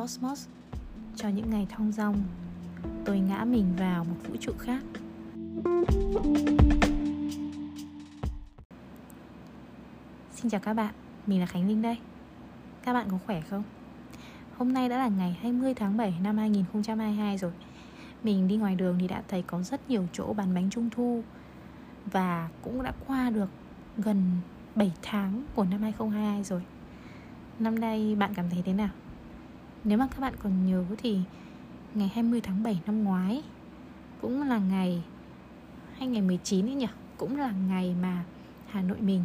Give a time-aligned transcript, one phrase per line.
[0.00, 0.48] Cosmos
[1.16, 2.22] Cho những ngày thong dong.
[3.04, 4.82] Tôi ngã mình vào một vũ trụ khác.
[10.30, 10.94] Xin chào các bạn,
[11.26, 11.98] mình là Khánh Linh đây.
[12.82, 13.62] Các bạn có khỏe không?
[14.56, 17.52] Hôm nay đã là ngày 20 tháng 7 năm 2022 rồi.
[18.22, 21.22] Mình đi ngoài đường thì đã thấy có rất nhiều chỗ bán bánh trung thu
[22.06, 23.48] Và cũng đã qua được
[23.96, 24.22] gần
[24.74, 26.62] 7 tháng của năm 2022 rồi.
[27.58, 28.90] Năm nay bạn cảm thấy thế nào?
[29.84, 31.18] Nếu mà các bạn còn nhớ thì
[31.94, 33.42] ngày 20 tháng 7 năm ngoái
[34.20, 35.02] cũng là ngày
[35.98, 38.24] hay ngày 19 ấy nhỉ, cũng là ngày mà
[38.66, 39.24] Hà Nội mình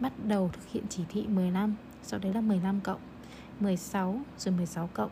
[0.00, 3.00] bắt đầu thực hiện chỉ thị 15, sau đấy là 15 cộng,
[3.60, 5.10] 16 rồi 16 cộng,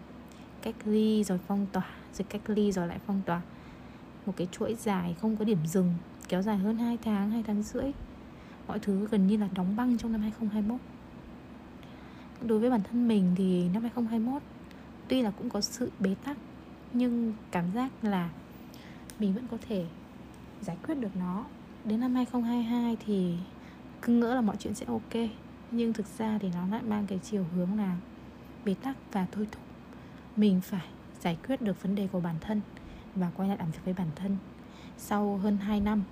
[0.63, 3.41] cách ly rồi phong tỏa, rồi cách ly rồi lại phong tỏa.
[4.27, 5.95] Một cái chuỗi dài không có điểm dừng,
[6.29, 7.93] kéo dài hơn 2 tháng, 2 tháng rưỡi.
[8.69, 10.81] Mọi thứ gần như là đóng băng trong năm 2021
[12.47, 14.43] đối với bản thân mình thì năm 2021
[15.09, 16.37] tuy là cũng có sự bế tắc,
[16.93, 18.31] nhưng cảm giác là
[19.19, 19.87] mình vẫn có thể
[20.61, 21.45] giải quyết được nó.
[21.85, 23.37] Đến năm 2022 thì
[24.03, 25.31] cứ ngỡ là mọi chuyện sẽ ok,
[25.71, 27.97] nhưng thực ra thì nó lại mang cái chiều hướng là
[28.65, 29.63] bế tắc và thôi thúc.
[30.37, 30.87] Mình phải
[31.21, 32.61] giải quyết được vấn đề của bản thân
[33.15, 34.37] và quay lại làm việc với bản thân.
[34.99, 36.03] Sau hơn 2 năm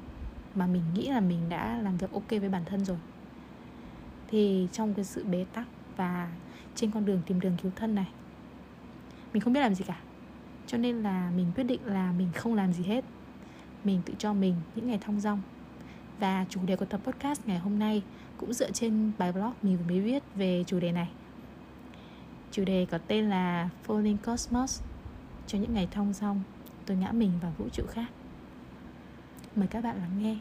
[0.55, 2.99] mà mình nghĩ là mình đã làm việc ok với bản thân rồi,
[4.29, 5.67] thì trong cái sự bế tắc
[5.99, 6.29] và
[6.75, 8.09] trên con đường tìm đường cứu thân này.
[9.33, 10.01] Mình không biết làm gì cả.
[10.67, 13.05] Cho nên là mình quyết định là mình không làm gì hết.
[13.85, 15.43] Mình tự cho mình những ngày thong dong.
[16.19, 18.03] Và chủ đề của tập podcast ngày hôm nay
[18.37, 21.09] cũng dựa trên bài blog mình vừa mới viết về chủ đề này.
[22.51, 24.83] Chủ đề có tên là Falling Cosmos,
[25.47, 26.43] cho những ngày thong dong,
[26.87, 28.09] tôi ngã mình vào vũ trụ khác.
[29.57, 30.37] Mời các bạn lắng nghe.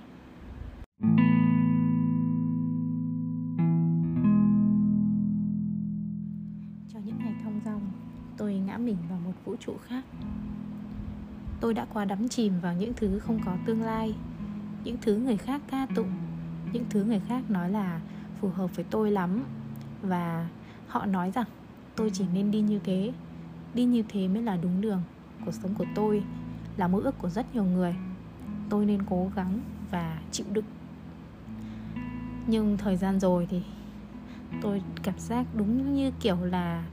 [8.38, 10.04] Tôi ngã mình vào một vũ trụ khác.
[11.60, 14.16] Tôi đã quá đắm chìm vào những thứ không có tương lai,
[14.84, 16.12] những thứ người khác ca tụng,
[16.74, 18.02] những thứ người khác nói là
[18.42, 19.44] phù hợp với tôi lắm.
[20.02, 20.48] Và
[20.88, 21.46] họ nói rằng
[21.96, 23.12] tôi chỉ nên đi như thế,
[23.74, 25.02] đi như thế mới là đúng đường.
[25.46, 26.24] Cuộc sống của tôi
[26.78, 27.96] là mơ ước của rất nhiều người.
[28.70, 29.60] Tôi nên cố gắng
[29.92, 30.66] và chịu đựng.
[32.48, 33.62] Nhưng thời gian rồi thì
[34.62, 36.84] tôi cảm giác đúng như kiểu là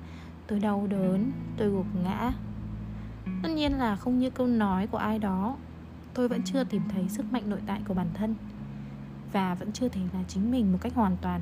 [0.47, 2.33] tôi đau đớn tôi gục ngã.
[3.43, 5.57] Tất nhiên là không như câu nói của ai đó
[6.15, 8.35] tôi vẫn chưa tìm thấy sức mạnh nội tại của bản thân
[9.33, 11.41] và vẫn chưa thể là chính mình một cách hoàn toàn.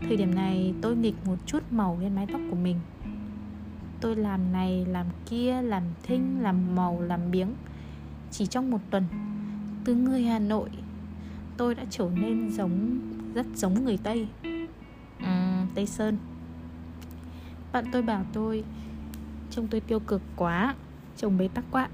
[0.00, 2.80] Thời điểm này tôi nghịch một chút màu lên mái tóc của mình.
[4.00, 7.48] Tôi làm này làm kia làm thinh làm màu làm biếng.
[8.30, 9.04] Chỉ trong một tuần
[9.84, 10.70] từ người hà nội
[11.56, 12.98] tôi đã trở nên giống
[13.34, 14.28] rất giống người tây.
[15.22, 16.16] Uhm, tây sơn
[17.76, 18.64] bạn tôi bảo tôi,
[19.50, 20.74] Trông tôi tiêu cực quá
[21.16, 21.88] chồng bế tắc quá.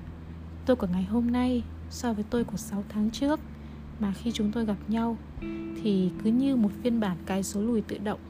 [0.67, 3.41] Tôi của ngày hôm nay so với tôi của 6 tháng trước,
[4.01, 5.17] Mà khi chúng tôi gặp nhau
[5.83, 8.21] Thì cứ như một phiên bản cái số lùi tự động.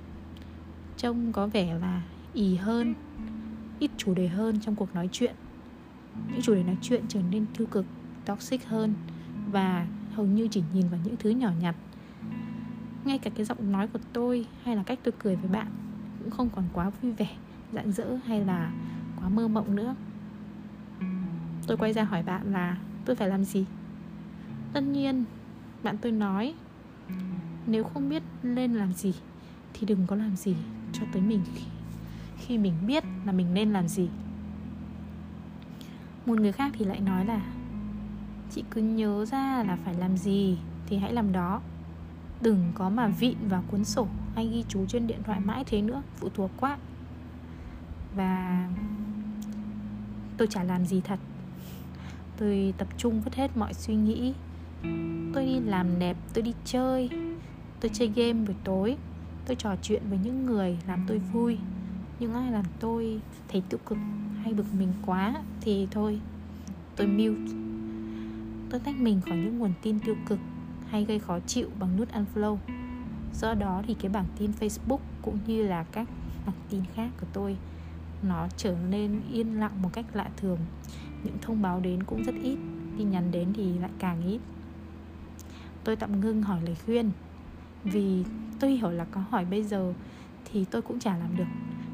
[0.96, 2.02] Trông có vẻ là
[2.32, 2.94] ì hơn,
[3.78, 5.34] Ít chủ đề hơn trong cuộc nói chuyện.
[6.30, 7.86] Những chủ đề nói chuyện trở nên tiêu cực,
[8.24, 8.94] Toxic hơn
[9.50, 11.74] Và hầu như chỉ nhìn vào những thứ nhỏ nhặt.
[13.04, 15.66] Ngay cả cái giọng nói của tôi hay là cách tôi cười với bạn
[16.22, 17.28] cũng không còn quá vui vẻ
[17.72, 18.72] rạng rỡ hay là
[19.20, 19.94] quá mơ mộng nữa.
[21.66, 23.66] Tôi quay ra hỏi bạn là tôi phải làm gì?
[24.72, 25.24] Tất nhiên
[25.82, 26.54] bạn tôi nói
[27.66, 29.14] nếu không biết nên làm gì
[29.74, 30.56] thì đừng có làm gì
[30.92, 31.64] cho tới mình khi,
[32.36, 34.08] khi mình biết là mình nên làm gì.
[36.26, 37.40] Một người khác thì lại nói là
[38.50, 41.60] chị cứ nhớ ra là phải làm gì thì hãy làm đó.
[42.40, 45.82] Đừng có mà vịn vào cuốn sổ hay ghi chú trên điện thoại mãi thế
[45.82, 46.78] nữa, phụ thuộc quá.
[48.16, 48.68] Và
[50.36, 51.18] tôi chả làm gì thật.
[52.36, 54.34] Tôi tập trung vứt hết mọi suy nghĩ.
[55.34, 57.10] Tôi đi làm đẹp, tôi đi chơi.
[57.80, 58.96] Tôi chơi game buổi tối.
[59.46, 61.58] Tôi trò chuyện với những người làm tôi vui.
[62.20, 63.98] Nhưng ai làm tôi thấy tiêu cực
[64.42, 66.20] hay bực mình quá thì thôi,
[66.96, 67.52] tôi mute.
[68.70, 70.38] Tôi tách mình khỏi những nguồn tin tiêu cực
[70.88, 72.56] hay gây khó chịu bằng nút unfollow
[73.34, 76.08] do đó thì cái bảng tin facebook cũng như là các
[76.46, 77.56] bảng tin khác của tôi,
[78.22, 80.58] nó trở nên yên lặng một cách lạ thường.
[81.24, 82.58] Những thông báo đến cũng rất ít,
[82.98, 84.40] tin nhắn đến thì lại càng ít.
[85.84, 87.10] Tôi tạm ngưng hỏi lời khuyên.
[87.84, 88.24] Vì
[88.60, 89.92] tôi hiểu là có hỏi bây giờ
[90.44, 91.44] thì tôi cũng chả làm được.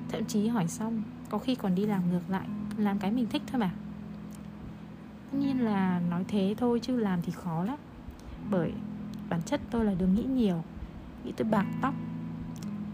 [0.09, 3.43] Thậm chí hỏi xong, có khi còn đi làm ngược lại, làm cái mình thích
[3.47, 3.71] thôi mà.
[5.33, 7.79] Tất nhiên là nói thế thôi chứ làm thì khó lắm.
[8.51, 8.73] Bởi
[9.29, 10.63] bản chất tôi là đứa nghĩ nhiều
[11.25, 11.95] bị tôi bạc tóc.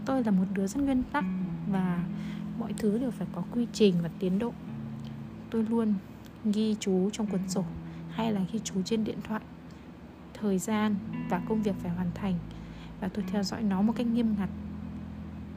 [0.05, 1.25] Tôi là một đứa rất nguyên tắc
[1.71, 2.03] và
[2.59, 4.53] mọi thứ đều phải có quy trình và tiến độ.
[5.49, 5.93] Tôi luôn
[6.45, 7.63] ghi chú trong cuốn sổ
[8.09, 9.41] hay là ghi chú trên điện thoại.
[10.33, 10.95] Thời gian
[11.29, 12.35] và công việc phải hoàn thành
[12.99, 14.49] và tôi theo dõi nó một cách nghiêm ngặt.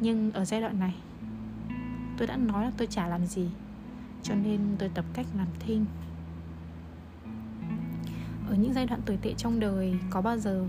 [0.01, 0.95] Nhưng ở giai đoạn này,
[2.19, 3.49] tôi đã nói là tôi chả làm gì,
[4.23, 5.85] cho nên tôi tập cách làm thinh.
[8.49, 10.67] Ở những giai đoạn tồi tệ trong đời, có bao giờ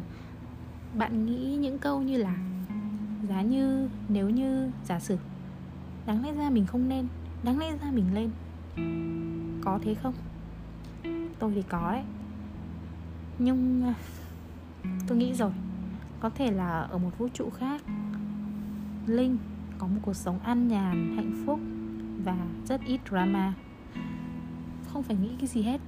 [0.97, 2.35] bạn nghĩ những câu như là,
[3.29, 5.17] giá như, nếu như, giả sử.
[6.05, 7.07] Đáng lẽ ra mình không nên,
[7.43, 8.29] đáng lẽ ra mình lên.
[9.61, 10.13] Có thế không?
[11.39, 12.03] Tôi thì có đấy.
[13.39, 13.93] Nhưng à,
[15.07, 15.51] tôi nghĩ rồi.
[16.19, 17.81] Có thể là ở một vũ trụ khác,
[19.05, 19.37] linh
[19.77, 21.59] có một cuộc sống an nhàn, hạnh phúc
[22.23, 23.53] và rất ít drama.
[24.87, 25.81] Không phải nghĩ cái gì hết.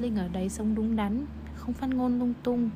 [0.00, 2.70] Linh ở đấy sống đúng đắn, không phát ngôn lung tung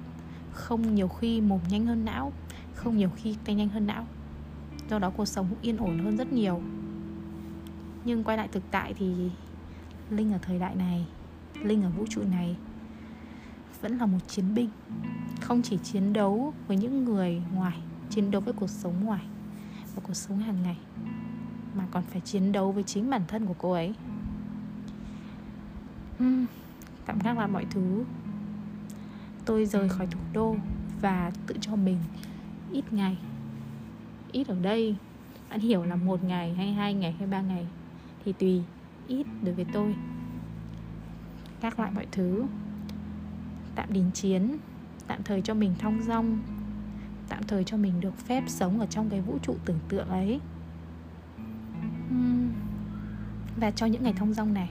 [0.54, 2.32] không nhiều khi mồm nhanh hơn não
[2.74, 4.06] không nhiều khi tay nhanh hơn não.
[4.90, 6.62] Do đó cuộc sống cũng yên ổn hơn rất nhiều.
[8.04, 9.30] Nhưng quay lại thực tại thì
[10.10, 11.06] linh ở thời đại này
[11.62, 12.56] linh ở vũ trụ này
[13.80, 14.68] vẫn là một chiến binh.
[15.40, 17.78] Không chỉ chiến đấu với những người ngoài
[18.10, 19.24] chiến đấu với cuộc sống ngoài
[19.94, 20.76] và cuộc sống hàng ngày
[21.74, 23.94] mà còn phải chiến đấu với chính bản thân của cô ấy.
[26.22, 26.46] Uhm,
[27.06, 28.04] tạm gác lại mọi thứ
[29.44, 30.56] tôi rời khỏi thủ đô
[31.00, 31.98] và tự cho mình
[32.72, 33.18] ít ngày.
[34.32, 34.96] Ít ở đây,
[35.50, 37.66] bạn hiểu là một ngày hay hai ngày hay ba ngày
[38.24, 38.62] thì tùy
[39.08, 39.94] ít đối với tôi.
[41.60, 42.44] Các loại mọi thứ.
[43.74, 44.56] Tạm đình chiến,
[45.06, 46.38] tạm thời cho mình thong dong,
[47.28, 50.40] tạm thời cho mình được phép sống ở trong cái vũ trụ tưởng tượng ấy.
[53.56, 54.70] Và cho những ngày thong dong này,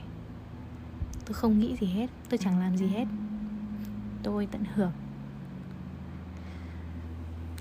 [1.26, 3.04] tôi không nghĩ gì hết, tôi chẳng làm gì hết
[4.24, 4.92] tôi tận hưởng.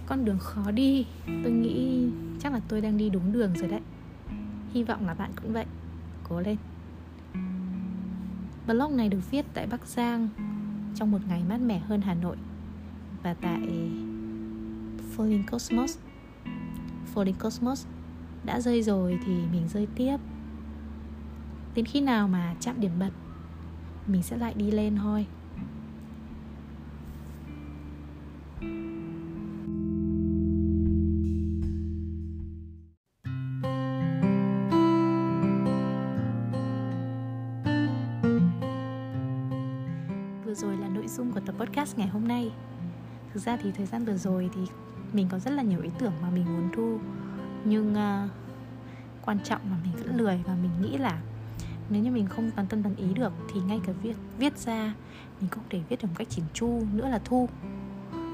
[0.05, 2.07] Con đường khó đi, tôi nghĩ
[2.39, 3.81] chắc là tôi đang đi đúng đường rồi đấy.
[4.73, 5.65] Hy vọng là bạn cũng vậy.
[6.29, 6.57] Cố lên.
[8.67, 10.29] Blog này được viết tại bắc giang
[10.95, 12.37] trong một ngày mát mẻ hơn hà nội
[13.23, 13.89] và tại
[15.17, 15.97] Falling Cosmos.
[17.13, 17.85] Falling Cosmos
[18.43, 20.17] đã rơi rồi thì mình rơi tiếp.
[21.75, 23.11] Đến khi nào mà chạm điểm bật,
[24.07, 25.25] mình sẽ lại đi lên thôi.
[40.45, 42.51] Vừa rồi là nội dung của tập podcast ngày hôm nay.
[43.33, 44.61] Thực ra thì thời gian vừa rồi thì
[45.13, 46.99] mình có rất là nhiều ý tưởng mà mình muốn thu.
[47.65, 48.29] Nhưng uh,
[49.25, 51.21] quan trọng là mình vẫn lười và mình nghĩ là
[51.89, 54.93] nếu như mình không toàn tâm toàn ý được thì ngay cả viết viết ra
[55.41, 57.49] mình cũng để viết được một cách chỉnh chu nữa là thu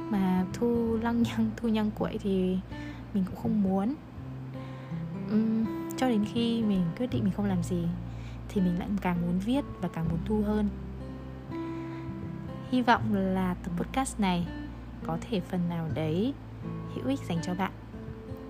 [0.09, 2.57] mà thu lăng nhăng thu nhăng quậy thì
[3.13, 3.95] mình cũng không muốn.
[5.33, 5.65] Uhm,
[5.97, 7.88] cho đến khi mình quyết định mình không làm gì
[8.50, 10.69] thì mình lại càng muốn viết và càng muốn thu hơn.
[12.71, 14.47] Hy vọng là tập podcast này
[15.07, 16.33] có thể phần nào đấy
[16.95, 17.71] hữu ích dành cho bạn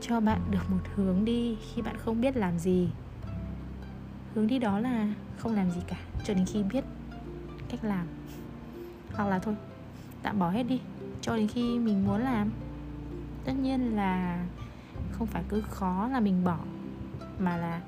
[0.02, 2.90] cho bạn được một hướng đi khi bạn không biết làm gì.
[4.36, 5.08] Hướng đi đó là
[5.38, 6.84] không làm gì cả cho đến khi biết
[7.70, 8.08] cách làm.
[9.14, 9.56] Hoặc là thôi
[10.24, 10.80] tạm bỏ hết đi
[11.30, 12.52] cho đến khi mình muốn làm.
[13.46, 14.46] Tất nhiên là
[15.12, 16.58] không phải cứ khó là mình bỏ,
[17.40, 17.82] mà là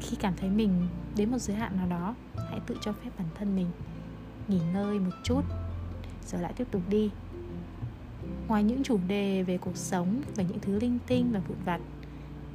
[0.00, 2.14] khi cảm thấy mình đến một giới hạn nào đó,
[2.50, 3.66] hãy tự cho phép bản thân mình
[4.48, 5.42] nghỉ ngơi một chút,
[6.26, 7.10] rồi lại tiếp tục đi.
[8.48, 11.80] Ngoài những chủ đề về cuộc sống, về những thứ linh tinh và vụn vặt,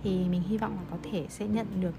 [0.04, 1.96] thì mình hy vọng là có thể sẽ nhận được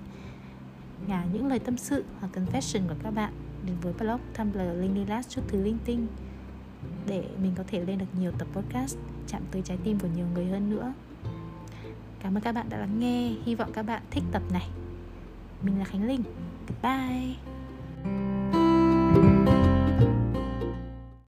[1.06, 3.32] nhà những lời tâm sự hoặc confession của các bạn.
[3.66, 6.06] Đến với blog Tumblr Linh Last chút thứ linh tinh
[7.10, 10.26] để mình có thể lên được nhiều tập podcast chạm tới trái tim của nhiều
[10.34, 10.92] người hơn nữa.
[12.22, 13.32] Cảm ơn các bạn đã lắng nghe.
[13.44, 14.68] Hy vọng các bạn thích tập này.
[15.62, 16.22] Mình là khánh linh.
[16.82, 17.36] Bye